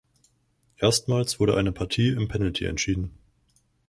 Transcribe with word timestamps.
Erstmals 0.77 1.39
wurde 1.39 1.55
eine 1.55 1.71
Partie 1.71 2.07
im 2.09 2.27
Penalty 2.27 2.65
entschieden. 2.65 3.11